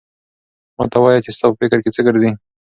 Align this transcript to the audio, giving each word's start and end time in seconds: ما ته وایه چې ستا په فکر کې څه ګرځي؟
ما 0.77 0.85
ته 0.91 0.97
وایه 1.01 1.23
چې 1.25 1.31
ستا 1.35 1.45
په 1.49 1.55
فکر 1.61 1.77
کې 1.83 1.89
څه 1.95 2.01
ګرځي؟ 2.07 2.31